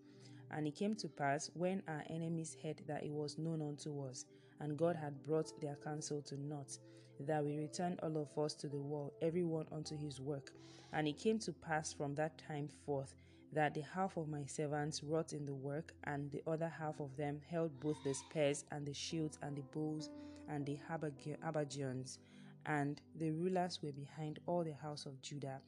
And 0.51 0.67
it 0.67 0.75
came 0.75 0.97
to 0.97 1.07
pass, 1.07 1.53
when 1.55 1.85
our 1.87 2.03
enemies 2.11 2.57
heard 2.65 2.83
that 2.89 3.05
it 3.05 3.13
was 3.13 3.39
known 3.39 3.63
unto 3.63 4.03
us, 4.03 4.25
and 4.59 4.77
God 4.77 4.97
had 4.97 5.23
brought 5.23 5.53
their 5.61 5.77
counsel 5.77 6.21
to 6.23 6.43
naught, 6.43 6.77
that 7.21 7.45
we 7.45 7.59
returned 7.59 8.01
all 8.03 8.17
of 8.17 8.37
us 8.37 8.57
to 8.57 8.67
the 8.67 8.81
wall, 8.81 9.13
every 9.23 9.45
one 9.45 9.67
unto 9.71 9.97
his 9.97 10.21
work. 10.21 10.51
And 10.93 11.07
it 11.07 11.17
came 11.17 11.39
to 11.39 11.53
pass 11.53 11.93
from 11.93 12.17
that 12.17 12.39
time 12.39 12.67
forth 12.85 13.15
that 13.53 13.75
the 13.75 13.83
half 13.83 14.17
of 14.17 14.27
my 14.27 14.47
servants 14.47 15.05
wrought 15.05 15.33
in 15.33 15.47
the 15.47 15.55
work, 15.55 15.95
and 16.03 16.29
the 16.33 16.43
other 16.45 16.73
half 16.77 16.99
of 16.99 17.17
them 17.17 17.41
held 17.49 17.79
both 17.79 18.03
the 18.03 18.15
spears 18.15 18.65
and 18.73 18.85
the 18.85 18.95
shields 18.95 19.39
and 19.43 19.57
the 19.57 19.63
bows 19.73 20.11
and 20.49 20.67
the 20.67 20.79
habergeons 20.89 22.19
and 22.67 23.01
the 23.17 23.31
rulers 23.31 23.81
were 23.83 23.93
behind 23.93 24.39
all 24.47 24.63
the 24.65 24.75
house 24.75 25.07
of 25.07 25.21
Judah, 25.23 25.61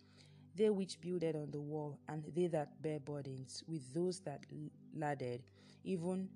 they 0.57 0.71
which 0.71 1.01
builded 1.01 1.35
on 1.35 1.51
the 1.51 1.61
wall, 1.61 1.99
and 2.09 2.25
they 2.35 2.47
that 2.47 2.81
bare 2.83 3.01
burdens, 3.01 3.65
with 3.67 3.93
those 3.93 4.21
that 4.21 4.45
laddered, 4.97 5.43
even 5.83 6.29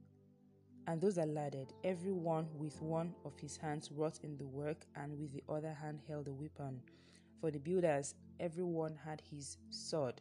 and 0.89 1.01
those 1.01 1.17
that 1.17 1.29
laddered, 1.29 1.73
every 1.85 2.13
one 2.13 2.49
with 2.57 2.81
one 2.81 3.15
of 3.25 3.39
his 3.39 3.59
hands 3.59 3.91
wrought 3.93 4.19
in 4.23 4.37
the 4.39 4.47
work, 4.47 4.87
and 4.97 5.19
with 5.19 5.33
the 5.33 5.45
other 5.49 5.75
hand 5.75 6.01
held 6.09 6.27
a 6.29 6.33
weapon. 6.33 6.81
For 7.41 7.51
the 7.51 7.59
builders, 7.59 8.15
every 8.41 8.65
one 8.65 8.99
had 9.05 9.21
his 9.31 9.59
sword 9.71 10.21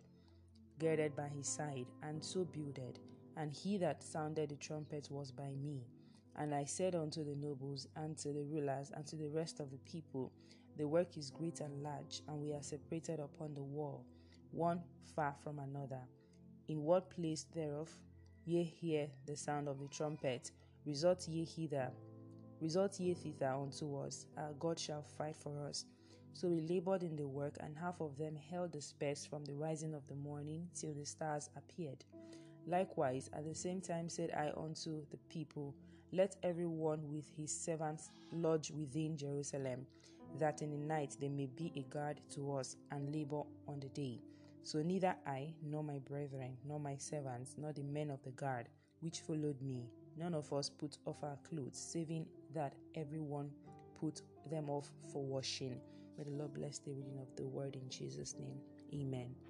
girded 0.77 1.15
by 1.15 1.29
his 1.29 1.47
side, 1.47 1.87
and 2.03 2.23
so 2.23 2.43
builded. 2.43 2.99
And 3.37 3.51
he 3.51 3.77
that 3.77 4.03
sounded 4.03 4.49
the 4.49 4.55
trumpet 4.55 5.07
was 5.09 5.31
by 5.31 5.53
me. 5.55 5.85
And 6.37 6.53
I 6.53 6.65
said 6.65 6.95
unto 6.95 7.23
the 7.23 7.35
nobles, 7.35 7.87
and 7.95 8.17
to 8.19 8.29
the 8.29 8.43
rulers, 8.43 8.91
and 8.95 9.05
to 9.07 9.15
the 9.15 9.29
rest 9.29 9.59
of 9.59 9.71
the 9.71 9.79
people, 9.79 10.31
The 10.77 10.87
work 10.87 11.17
is 11.17 11.31
great 11.31 11.59
and 11.61 11.81
large, 11.81 12.21
and 12.27 12.39
we 12.39 12.53
are 12.53 12.61
separated 12.61 13.19
upon 13.19 13.55
the 13.55 13.63
wall, 13.63 14.05
one 14.51 14.79
far 15.15 15.33
from 15.43 15.57
another. 15.57 16.01
In 16.67 16.83
what 16.83 17.09
place 17.09 17.47
thereof 17.51 17.89
ye 18.45 18.61
hear 18.63 19.07
the 19.25 19.35
sound 19.35 19.67
of 19.67 19.79
the 19.79 19.87
trumpet, 19.87 20.51
resort 20.85 21.27
ye 21.27 21.43
hither, 21.43 21.91
resort 22.61 22.99
ye 22.99 23.15
thither 23.15 23.53
unto 23.53 23.97
us, 23.97 24.27
our 24.37 24.53
God 24.59 24.77
shall 24.77 25.01
fight 25.01 25.35
for 25.35 25.65
us. 25.67 25.85
So 26.33 26.49
we 26.49 26.61
labored 26.61 27.01
in 27.01 27.15
the 27.15 27.27
work, 27.27 27.57
and 27.61 27.75
half 27.75 27.99
of 27.99 28.15
them 28.15 28.35
held 28.35 28.71
the 28.71 28.81
spears 28.81 29.25
from 29.25 29.45
the 29.45 29.55
rising 29.55 29.95
of 29.95 30.05
the 30.07 30.15
morning 30.15 30.67
till 30.75 30.93
the 30.93 31.05
stars 31.05 31.49
appeared. 31.57 32.05
Likewise, 32.67 33.31
at 33.33 33.45
the 33.45 33.55
same 33.55 33.81
time 33.81 34.09
said 34.09 34.29
I 34.29 34.51
unto 34.55 35.03
the 35.09 35.17
people, 35.29 35.73
let 36.11 36.35
everyone 36.43 37.01
with 37.11 37.29
his 37.35 37.51
servants 37.51 38.11
lodge 38.31 38.71
within 38.71 39.17
Jerusalem, 39.17 39.85
that 40.39 40.61
in 40.61 40.71
the 40.71 40.77
night 40.77 41.17
they 41.19 41.29
may 41.29 41.47
be 41.47 41.71
a 41.75 41.81
guard 41.93 42.21
to 42.35 42.53
us 42.55 42.77
and 42.91 43.13
labor 43.13 43.43
on 43.67 43.79
the 43.79 43.89
day. 43.89 44.19
So 44.63 44.81
neither 44.81 45.15
I, 45.25 45.53
nor 45.63 45.83
my 45.83 45.99
brethren, 45.99 46.57
nor 46.67 46.79
my 46.79 46.97
servants, 46.97 47.55
nor 47.57 47.73
the 47.73 47.83
men 47.83 48.09
of 48.09 48.21
the 48.23 48.31
guard 48.31 48.67
which 48.99 49.21
followed 49.21 49.61
me, 49.61 49.85
none 50.17 50.33
of 50.33 50.51
us 50.51 50.69
put 50.69 50.97
off 51.05 51.23
our 51.23 51.37
clothes, 51.47 51.77
saving 51.77 52.25
that 52.53 52.73
everyone 52.95 53.49
put 53.99 54.21
them 54.49 54.69
off 54.69 54.89
for 55.11 55.23
washing. 55.23 55.79
May 56.17 56.23
the 56.23 56.31
Lord 56.31 56.53
bless 56.53 56.79
the 56.79 56.91
reading 56.91 57.19
of 57.21 57.35
the 57.35 57.45
word 57.45 57.75
in 57.75 57.89
Jesus' 57.89 58.35
name. 58.39 58.59
Amen. 58.93 59.46